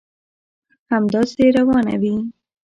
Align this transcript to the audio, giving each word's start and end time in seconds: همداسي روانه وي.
همداسي 0.91 1.45
روانه 1.57 1.95
وي. 2.01 2.13